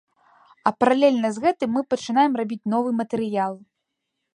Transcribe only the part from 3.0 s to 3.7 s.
матэрыял.